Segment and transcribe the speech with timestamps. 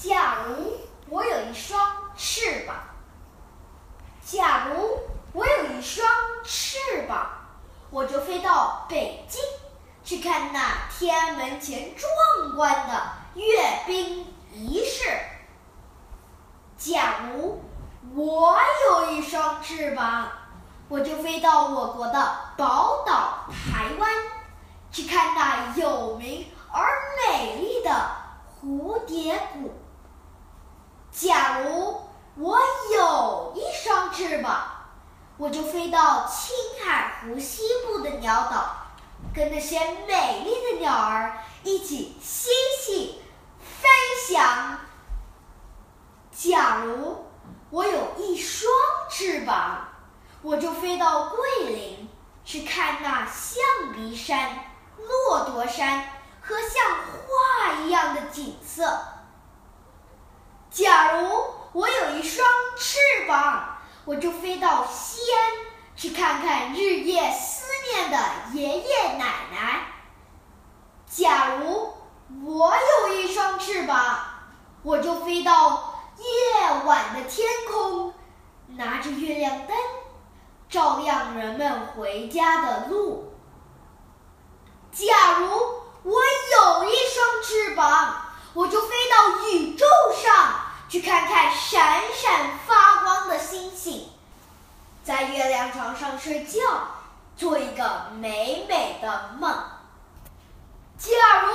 [0.00, 0.78] 假如
[1.10, 1.78] 我有一双
[2.16, 2.74] 翅膀，
[4.24, 4.98] 假如
[5.34, 6.08] 我有一双
[6.42, 7.30] 翅膀，
[7.90, 9.42] 我就飞到北京
[10.02, 15.04] 去看那天安门前壮观的阅兵仪式。
[16.78, 17.62] 假如
[18.14, 20.30] 我有一双翅膀，
[20.88, 24.10] 我就飞到我国的宝岛台湾
[24.90, 26.88] 去看那有名而
[27.28, 28.10] 美丽的
[28.62, 29.74] 蝴蝶谷。
[31.12, 32.00] 假如
[32.36, 32.58] 我
[32.94, 34.62] 有一双翅膀，
[35.38, 38.76] 我就飞到青海湖西部的鸟岛，
[39.34, 42.48] 跟那些美丽的鸟儿一起嬉
[42.80, 43.20] 戏、
[43.58, 43.88] 飞
[44.28, 44.78] 翔。
[46.30, 47.26] 假如
[47.70, 48.72] 我有一双
[49.10, 49.88] 翅膀，
[50.42, 52.08] 我就飞到桂林
[52.44, 54.60] 去看那象鼻山、
[54.96, 56.08] 骆驼山
[56.40, 58.96] 和像画一样的景色。
[60.70, 62.99] 假如我有一双翅，
[64.10, 65.52] 我就飞到西安
[65.94, 68.18] 去看看日夜思念的
[68.52, 69.86] 爷爷奶奶。
[71.06, 71.94] 假如
[72.44, 74.18] 我有一双翅膀，
[74.82, 78.12] 我就飞到夜晚的天空，
[78.70, 79.76] 拿着月亮灯，
[80.68, 83.32] 照亮人们回家的路。
[84.90, 85.46] 假如
[86.02, 88.22] 我有一双翅膀，
[88.54, 89.86] 我就飞到宇宙
[90.20, 90.59] 上
[90.90, 94.08] 去看看闪闪发光的星星，
[95.04, 96.58] 在月亮床上睡觉，
[97.36, 99.48] 做一个美美的梦。
[100.98, 101.12] 假
[101.44, 101.52] 如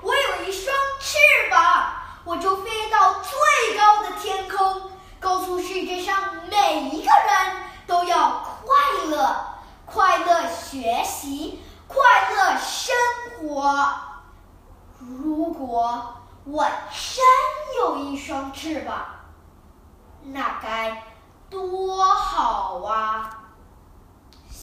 [0.00, 1.18] 我有一双翅
[1.50, 1.92] 膀，
[2.24, 8.74] 我就飞到最高的天空，告诉世界上每一个人都要快
[9.10, 9.36] 乐，
[9.84, 12.00] 快乐学习，快
[12.34, 12.96] 乐生
[13.36, 14.00] 活。
[14.98, 16.14] 如果
[16.46, 17.22] 我真
[18.04, 19.06] 一双翅膀，
[20.24, 21.02] 那该！